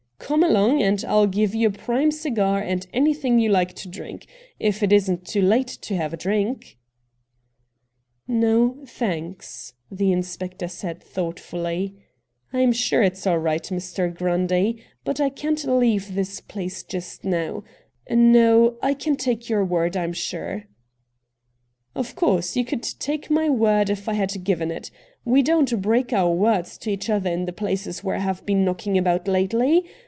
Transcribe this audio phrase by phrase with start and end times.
[0.31, 4.27] Come along, and I'll give you a prime cigar and anything you like to drink—
[4.69, 6.77] if it isn't too late to have a drink.'
[8.29, 8.29] MR.
[8.29, 11.95] RATT GUNDY 131 'No, thanks,' the inspector said thought fully.
[12.53, 14.13] 'I'm sure it's all right, Mr.
[14.13, 17.65] Grundy, but I can't leave this place just now.
[18.09, 20.63] No; I can take your word, I am sure.''
[21.95, 24.91] Of course, you could take my word if I had given it.
[25.25, 28.63] We don't break our words to each other in the places where I have been
[28.63, 29.83] knocking about lately.